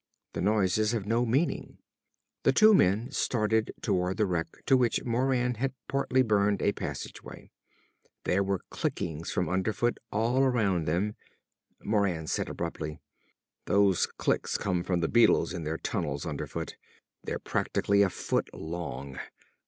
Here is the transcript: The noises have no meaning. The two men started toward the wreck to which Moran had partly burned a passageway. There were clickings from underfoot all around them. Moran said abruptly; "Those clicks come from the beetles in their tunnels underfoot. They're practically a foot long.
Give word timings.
The 0.33 0.41
noises 0.41 0.93
have 0.93 1.05
no 1.05 1.27
meaning. 1.27 1.77
The 2.41 2.51
two 2.51 2.73
men 2.73 3.11
started 3.11 3.71
toward 3.83 4.17
the 4.17 4.25
wreck 4.25 4.47
to 4.65 4.75
which 4.75 5.03
Moran 5.03 5.53
had 5.61 5.73
partly 5.87 6.23
burned 6.23 6.59
a 6.59 6.71
passageway. 6.71 7.51
There 8.23 8.41
were 8.41 8.63
clickings 8.71 9.29
from 9.31 9.47
underfoot 9.47 9.99
all 10.11 10.39
around 10.39 10.87
them. 10.87 11.17
Moran 11.83 12.25
said 12.25 12.49
abruptly; 12.49 12.99
"Those 13.65 14.07
clicks 14.07 14.57
come 14.57 14.81
from 14.81 15.01
the 15.01 15.07
beetles 15.07 15.53
in 15.53 15.65
their 15.65 15.77
tunnels 15.77 16.25
underfoot. 16.25 16.77
They're 17.23 17.37
practically 17.37 18.01
a 18.01 18.09
foot 18.09 18.49
long. 18.55 19.19